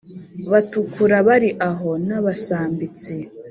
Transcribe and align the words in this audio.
batukura 0.51 1.17
bari 1.27 1.49
aho 1.69 1.89
n’abasambitsi 2.07 3.15